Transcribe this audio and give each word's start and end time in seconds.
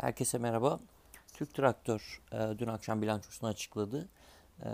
Herkese 0.00 0.38
merhaba. 0.38 0.80
Türk 1.32 1.54
Traktör 1.54 2.20
e, 2.32 2.58
dün 2.58 2.66
akşam 2.66 3.02
bilançosunu 3.02 3.50
açıkladı. 3.50 4.08
E, 4.62 4.68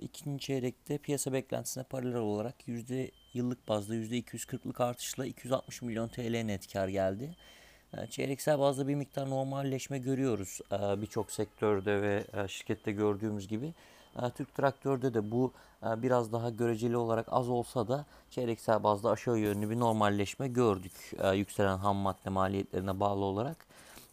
ikinci 0.00 0.44
çeyrekte 0.44 0.98
piyasa 0.98 1.32
beklentisine 1.32 1.84
paralel 1.84 2.16
olarak 2.16 2.54
yüzde 2.68 3.10
yıllık 3.34 3.68
bazda 3.68 3.94
yüzde 3.94 4.18
240'lık 4.18 4.80
artışla 4.80 5.26
260 5.26 5.82
milyon 5.82 6.08
TL 6.08 6.42
net 6.42 6.72
kar 6.72 6.88
geldi. 6.88 7.36
E, 7.96 8.06
çeyreksel 8.06 8.58
bazda 8.58 8.88
bir 8.88 8.94
miktar 8.94 9.30
normalleşme 9.30 9.98
görüyoruz 9.98 10.60
e, 10.72 11.02
birçok 11.02 11.32
sektörde 11.32 12.02
ve 12.02 12.24
e, 12.32 12.48
şirkette 12.48 12.92
gördüğümüz 12.92 13.48
gibi. 13.48 13.74
E, 14.22 14.30
Türk 14.30 14.54
Traktör'de 14.54 15.14
de 15.14 15.30
bu 15.30 15.52
e, 15.82 16.02
biraz 16.02 16.32
daha 16.32 16.50
göreceli 16.50 16.96
olarak 16.96 17.26
az 17.30 17.48
olsa 17.48 17.88
da 17.88 18.06
çeyreksel 18.30 18.82
bazda 18.82 19.10
aşağı 19.10 19.38
yönlü 19.38 19.70
bir 19.70 19.80
normalleşme 19.80 20.48
gördük. 20.48 21.12
E, 21.18 21.28
yükselen 21.28 21.76
ham 21.78 21.96
madde 21.96 22.30
maliyetlerine 22.30 23.00
bağlı 23.00 23.24
olarak. 23.24 23.69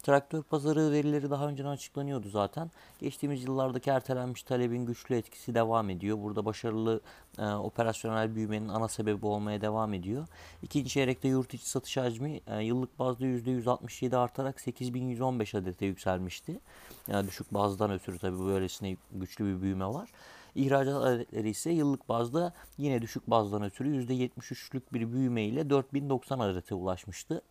Traktör 0.08 0.42
pazarı 0.42 0.92
verileri 0.92 1.30
daha 1.30 1.48
önceden 1.48 1.68
açıklanıyordu 1.68 2.28
zaten. 2.28 2.70
Geçtiğimiz 3.00 3.44
yıllardaki 3.44 3.90
ertelenmiş 3.90 4.42
talebin 4.42 4.86
güçlü 4.86 5.16
etkisi 5.16 5.54
devam 5.54 5.90
ediyor. 5.90 6.18
Burada 6.22 6.44
başarılı 6.44 7.00
e, 7.38 7.46
operasyonel 7.46 8.34
büyümenin 8.34 8.68
ana 8.68 8.88
sebebi 8.88 9.26
olmaya 9.26 9.60
devam 9.60 9.94
ediyor. 9.94 10.26
İkinci 10.62 10.90
çeyrekte 10.90 11.28
yurt 11.28 11.54
içi 11.54 11.68
satış 11.68 11.96
hacmi 11.96 12.40
e, 12.46 12.62
yıllık 12.62 12.98
bazda 12.98 13.26
%167 13.26 14.16
artarak 14.16 14.60
8115 14.60 15.54
adete 15.54 15.86
yükselmişti. 15.86 16.60
Yani 17.08 17.28
düşük 17.28 17.54
bazdan 17.54 17.90
ötürü 17.90 18.18
tabii 18.18 18.38
böylesine 18.38 18.96
güçlü 19.12 19.56
bir 19.56 19.62
büyüme 19.62 19.86
var. 19.86 20.10
İhracat 20.54 21.02
adetleri 21.04 21.50
ise 21.50 21.70
yıllık 21.70 22.08
bazda 22.08 22.52
yine 22.78 23.02
düşük 23.02 23.30
bazdan 23.30 23.62
ötürü 23.62 24.06
%73'lük 24.06 24.82
bir 24.92 25.12
büyüme 25.12 25.44
ile 25.44 25.70
4090 25.70 26.38
adete 26.38 26.74
ulaşmıştı. 26.74 27.42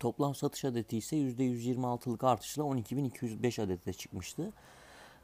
Toplam 0.00 0.34
satış 0.34 0.64
adeti 0.64 0.96
ise 0.96 1.16
%126'lık 1.16 2.24
artışla 2.24 2.62
12.205 2.62 3.62
adete 3.62 3.92
çıkmıştı. 3.92 4.52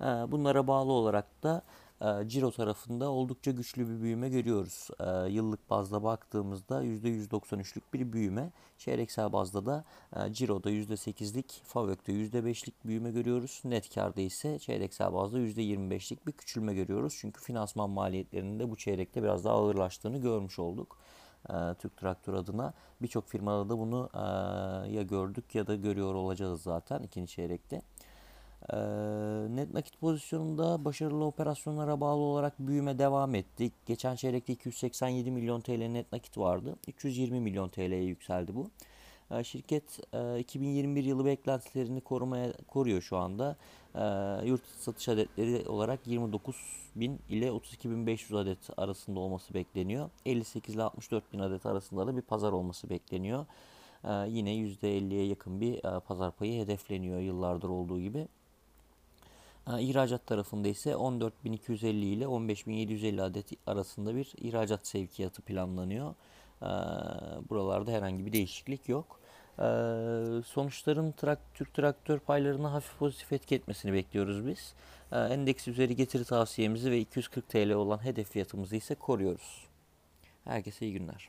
Ee, 0.00 0.04
bunlara 0.04 0.66
bağlı 0.66 0.92
olarak 0.92 1.42
da 1.42 1.62
e, 2.00 2.28
Ciro 2.28 2.50
tarafında 2.50 3.10
oldukça 3.10 3.50
güçlü 3.50 3.88
bir 3.88 4.02
büyüme 4.02 4.28
görüyoruz. 4.28 4.88
Ee, 5.00 5.30
yıllık 5.30 5.70
bazda 5.70 6.02
baktığımızda 6.02 6.84
%193'lük 6.84 7.82
bir 7.94 8.12
büyüme. 8.12 8.52
Çeyreksel 8.78 9.32
bazda 9.32 9.66
da 9.66 9.84
e, 10.16 10.32
Ciro'da 10.32 10.70
%8'lik, 10.70 11.62
Favök'te 11.64 12.12
%5'lik 12.12 12.84
büyüme 12.84 13.10
görüyoruz. 13.10 13.60
Net 13.64 13.94
karda 13.94 14.20
ise 14.20 14.58
çeyreksel 14.58 15.12
bazda 15.12 15.38
%25'lik 15.38 16.26
bir 16.26 16.32
küçülme 16.32 16.74
görüyoruz. 16.74 17.16
Çünkü 17.20 17.40
finansman 17.40 17.90
maliyetlerinin 17.90 18.58
de 18.58 18.70
bu 18.70 18.76
çeyrekte 18.76 19.22
biraz 19.22 19.44
daha 19.44 19.54
ağırlaştığını 19.54 20.18
görmüş 20.18 20.58
olduk 20.58 20.98
e, 21.48 21.74
Türk 21.78 21.96
Traktör 21.96 22.34
adına. 22.34 22.72
Birçok 23.02 23.28
firmada 23.28 23.68
da 23.68 23.78
bunu 23.78 24.10
e, 24.14 24.18
ya 24.92 25.02
gördük 25.02 25.54
ya 25.54 25.66
da 25.66 25.74
görüyor 25.74 26.14
olacağız 26.14 26.62
zaten 26.62 27.02
ikinci 27.02 27.32
çeyrekte. 27.32 27.82
E, 28.72 28.76
net 29.56 29.74
nakit 29.74 30.00
pozisyonunda 30.00 30.84
başarılı 30.84 31.24
operasyonlara 31.24 32.00
bağlı 32.00 32.20
olarak 32.20 32.58
büyüme 32.58 32.98
devam 32.98 33.34
etti. 33.34 33.72
Geçen 33.86 34.16
çeyrekte 34.16 34.52
287 34.52 35.30
milyon 35.30 35.60
TL 35.60 35.86
net 35.86 36.12
nakit 36.12 36.38
vardı. 36.38 36.76
320 36.88 37.40
milyon 37.40 37.68
TL'ye 37.68 38.02
yükseldi 38.02 38.54
bu. 38.54 38.70
E, 39.30 39.44
şirket 39.44 40.00
2021 40.38 41.04
e, 41.04 41.08
yılı 41.08 41.24
beklentilerini 41.24 42.00
korumaya 42.00 42.52
koruyor 42.68 43.02
şu 43.02 43.16
anda. 43.16 43.56
E, 43.94 44.02
yurt 44.46 44.62
satış 44.78 45.08
adetleri 45.08 45.68
olarak 45.68 46.06
29 46.06 46.56
bin 46.96 47.20
ile 47.28 47.48
32.500 47.48 48.38
adet 48.38 48.58
arasında 48.76 49.20
olması 49.20 49.54
bekleniyor. 49.54 50.10
58 50.26 50.74
ile 50.74 50.82
64 50.82 51.32
bin 51.32 51.38
adet 51.38 51.66
arasında 51.66 52.06
da 52.06 52.16
bir 52.16 52.22
pazar 52.22 52.52
olması 52.52 52.90
bekleniyor. 52.90 53.46
Yine 54.26 54.50
%50'ye 54.50 55.26
yakın 55.26 55.60
bir 55.60 55.80
pazar 55.80 56.30
payı 56.30 56.62
hedefleniyor 56.62 57.20
yıllardır 57.20 57.68
olduğu 57.68 58.00
gibi. 58.00 58.28
İhracat 59.78 60.26
tarafında 60.26 60.68
ise 60.68 60.90
14.250 60.90 61.86
ile 61.86 62.24
15.750 62.24 63.22
adet 63.22 63.46
arasında 63.66 64.16
bir 64.16 64.32
ihracat 64.38 64.86
sevkiyatı 64.86 65.42
planlanıyor. 65.42 66.14
Buralarda 67.48 67.90
herhangi 67.90 68.26
bir 68.26 68.32
değişiklik 68.32 68.88
yok. 68.88 69.19
Ee, 69.60 70.42
sonuçların 70.46 71.12
trak, 71.12 71.38
Türk 71.54 71.74
traktör 71.74 72.18
paylarına 72.18 72.72
hafif 72.72 72.98
pozitif 72.98 73.32
etki 73.32 73.54
etmesini 73.54 73.92
bekliyoruz 73.92 74.46
biz. 74.46 74.74
Ee, 75.12 75.18
endeks 75.18 75.68
üzeri 75.68 75.96
getiri 75.96 76.24
tavsiyemizi 76.24 76.90
ve 76.90 76.98
240 76.98 77.48
TL 77.48 77.70
olan 77.70 78.04
hedef 78.04 78.30
fiyatımızı 78.30 78.76
ise 78.76 78.94
koruyoruz. 78.94 79.66
Herkese 80.44 80.86
iyi 80.86 80.92
günler. 80.92 81.28